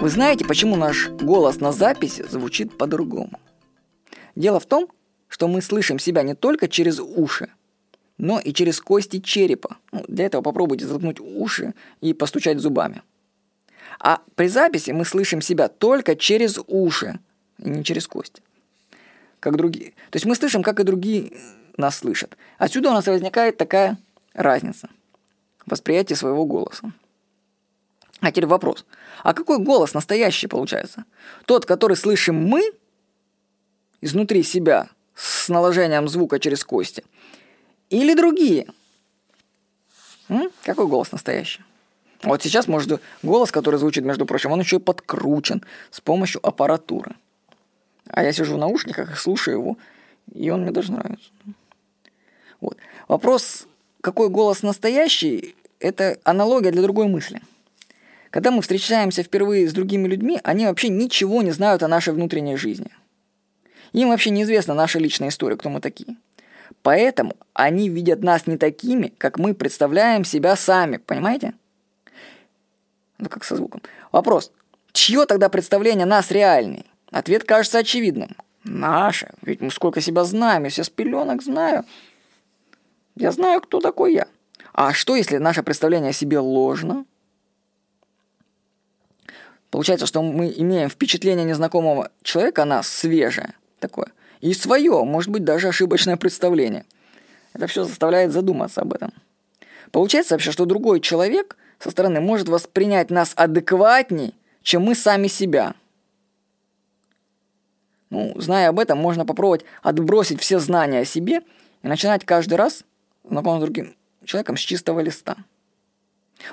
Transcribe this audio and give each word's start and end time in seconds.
Вы 0.00 0.10
знаете, 0.10 0.44
почему 0.44 0.76
наш 0.76 1.08
голос 1.08 1.60
на 1.60 1.72
записи 1.72 2.22
звучит 2.22 2.78
по-другому? 2.78 3.40
Дело 4.36 4.60
в 4.60 4.66
том, 4.66 4.88
что 5.28 5.48
мы 5.48 5.60
слышим 5.60 5.98
себя 5.98 6.22
не 6.22 6.34
только 6.34 6.68
через 6.68 7.00
уши, 7.00 7.50
но 8.16 8.40
и 8.40 8.52
через 8.52 8.80
кости 8.80 9.20
черепа. 9.20 9.76
Ну, 9.92 10.04
для 10.08 10.26
этого 10.26 10.42
попробуйте 10.42 10.86
заткнуть 10.86 11.20
уши 11.20 11.74
и 12.00 12.14
постучать 12.14 12.60
зубами. 12.60 13.02
А 14.00 14.20
при 14.34 14.48
записи 14.48 14.92
мы 14.92 15.04
слышим 15.04 15.40
себя 15.40 15.68
только 15.68 16.14
через 16.14 16.58
уши, 16.66 17.18
не 17.58 17.82
через 17.82 18.06
кости. 18.06 18.40
Как 19.40 19.56
другие. 19.56 19.90
То 20.10 20.16
есть 20.16 20.26
мы 20.26 20.34
слышим, 20.34 20.62
как 20.62 20.80
и 20.80 20.84
другие 20.84 21.32
нас 21.76 21.98
слышат. 21.98 22.36
Отсюда 22.58 22.90
у 22.90 22.92
нас 22.92 23.06
возникает 23.06 23.56
такая 23.56 23.98
разница 24.32 24.88
восприятия 25.66 26.16
своего 26.16 26.44
голоса. 26.44 26.92
А 28.20 28.32
теперь 28.32 28.46
вопрос. 28.46 28.84
А 29.22 29.32
какой 29.32 29.58
голос 29.58 29.94
настоящий 29.94 30.48
получается? 30.48 31.04
Тот, 31.44 31.66
который 31.66 31.96
слышим 31.96 32.34
мы 32.34 32.72
изнутри 34.00 34.42
себя 34.42 34.88
с 35.14 35.48
наложением 35.48 36.08
звука 36.08 36.40
через 36.40 36.64
кости? 36.64 37.04
Или 37.90 38.14
другие? 38.14 38.66
М? 40.28 40.50
Какой 40.64 40.86
голос 40.86 41.12
настоящий? 41.12 41.62
Вот 42.22 42.42
сейчас, 42.42 42.66
может, 42.66 43.00
голос, 43.22 43.52
который 43.52 43.78
звучит, 43.78 44.04
между 44.04 44.26
прочим, 44.26 44.50
он 44.50 44.60
еще 44.60 44.76
и 44.76 44.80
подкручен 44.80 45.62
с 45.90 46.00
помощью 46.00 46.44
аппаратуры. 46.44 47.14
А 48.08 48.24
я 48.24 48.32
сижу 48.32 48.56
в 48.56 48.58
наушниках 48.58 49.12
и 49.12 49.16
слушаю 49.16 49.58
его, 49.58 49.78
и 50.34 50.50
он 50.50 50.62
мне 50.62 50.72
даже 50.72 50.90
нравится. 50.90 51.30
Вот. 52.60 52.76
Вопрос, 53.06 53.68
какой 54.00 54.28
голос 54.28 54.62
настоящий, 54.62 55.54
это 55.78 56.18
аналогия 56.24 56.72
для 56.72 56.82
другой 56.82 57.06
мысли– 57.06 57.40
когда 58.30 58.50
мы 58.50 58.62
встречаемся 58.62 59.22
впервые 59.22 59.68
с 59.68 59.72
другими 59.72 60.06
людьми, 60.06 60.40
они 60.44 60.66
вообще 60.66 60.88
ничего 60.88 61.42
не 61.42 61.50
знают 61.50 61.82
о 61.82 61.88
нашей 61.88 62.12
внутренней 62.12 62.56
жизни. 62.56 62.90
Им 63.92 64.10
вообще 64.10 64.30
неизвестна 64.30 64.74
наша 64.74 64.98
личная 64.98 65.28
история, 65.28 65.56
кто 65.56 65.70
мы 65.70 65.80
такие. 65.80 66.16
Поэтому 66.82 67.34
они 67.54 67.88
видят 67.88 68.22
нас 68.22 68.46
не 68.46 68.56
такими, 68.58 69.12
как 69.18 69.38
мы 69.38 69.54
представляем 69.54 70.24
себя 70.24 70.56
сами, 70.56 70.98
понимаете? 70.98 71.54
Ну 73.18 73.28
как 73.28 73.44
со 73.44 73.56
звуком. 73.56 73.82
Вопрос. 74.12 74.52
Чье 74.92 75.26
тогда 75.26 75.48
представление 75.48 76.06
нас 76.06 76.30
реальный? 76.30 76.86
Ответ 77.10 77.44
кажется 77.44 77.78
очевидным. 77.78 78.36
Наше. 78.64 79.30
Ведь 79.42 79.60
мы 79.60 79.70
сколько 79.70 80.00
себя 80.00 80.24
знаем, 80.24 80.64
я 80.64 80.70
все 80.70 80.84
с 80.84 80.90
пеленок 80.90 81.42
знаю. 81.42 81.84
Я 83.16 83.32
знаю, 83.32 83.60
кто 83.60 83.80
такой 83.80 84.14
я. 84.14 84.28
А 84.72 84.92
что, 84.92 85.16
если 85.16 85.38
наше 85.38 85.62
представление 85.62 86.10
о 86.10 86.12
себе 86.12 86.38
ложно? 86.38 87.04
Получается, 89.70 90.06
что 90.06 90.22
мы 90.22 90.52
имеем 90.56 90.88
впечатление 90.88 91.44
незнакомого 91.44 92.10
человека 92.22 92.62
о 92.62 92.66
нас 92.66 92.88
свежее 92.88 93.54
такое. 93.80 94.08
И 94.40 94.54
свое, 94.54 95.04
может 95.04 95.30
быть, 95.30 95.44
даже 95.44 95.68
ошибочное 95.68 96.16
представление. 96.16 96.84
Это 97.52 97.66
все 97.66 97.84
заставляет 97.84 98.32
задуматься 98.32 98.80
об 98.82 98.92
этом. 98.92 99.12
Получается 99.90 100.34
вообще, 100.34 100.52
что 100.52 100.64
другой 100.64 101.00
человек 101.00 101.56
со 101.78 101.90
стороны 101.90 102.20
может 102.20 102.48
воспринять 102.48 103.10
нас 103.10 103.32
адекватней, 103.36 104.34
чем 104.62 104.82
мы 104.82 104.94
сами 104.94 105.28
себя. 105.28 105.74
Ну, 108.10 108.32
зная 108.36 108.68
об 108.68 108.78
этом, 108.78 108.98
можно 108.98 109.26
попробовать 109.26 109.64
отбросить 109.82 110.40
все 110.40 110.58
знания 110.58 111.00
о 111.00 111.04
себе 111.04 111.42
и 111.82 111.88
начинать 111.88 112.24
каждый 112.24 112.54
раз 112.54 112.84
знакомиться 113.24 113.66
с 113.66 113.70
другим 113.70 113.96
человеком 114.24 114.56
с 114.56 114.60
чистого 114.60 115.00
листа. 115.00 115.36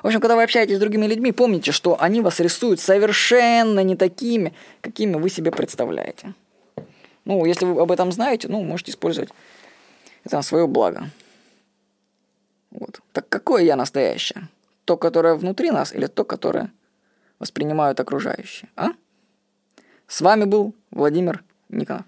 В 0.01 0.07
общем, 0.07 0.19
когда 0.19 0.35
вы 0.35 0.43
общаетесь 0.43 0.77
с 0.77 0.79
другими 0.79 1.05
людьми, 1.05 1.31
помните, 1.31 1.71
что 1.71 2.01
они 2.01 2.21
вас 2.21 2.39
рисуют 2.39 2.79
совершенно 2.79 3.81
не 3.81 3.95
такими, 3.95 4.53
какими 4.81 5.15
вы 5.15 5.29
себе 5.29 5.51
представляете. 5.51 6.33
Ну, 7.23 7.45
если 7.45 7.65
вы 7.65 7.81
об 7.81 7.91
этом 7.91 8.11
знаете, 8.11 8.47
ну, 8.47 8.61
можете 8.63 8.91
использовать 8.91 9.29
это 10.23 10.37
на 10.37 10.41
свое 10.41 10.67
благо. 10.67 11.09
Вот. 12.71 12.99
Так 13.13 13.29
какое 13.29 13.63
я 13.63 13.75
настоящее? 13.75 14.49
То, 14.85 14.97
которое 14.97 15.35
внутри 15.35 15.71
нас 15.71 15.93
или 15.93 16.07
то, 16.07 16.23
которое 16.23 16.71
воспринимают 17.39 17.99
окружающие? 17.99 18.69
А? 18.75 18.89
С 20.07 20.21
вами 20.21 20.45
был 20.45 20.75
Владимир 20.91 21.43
Никонов. 21.69 22.05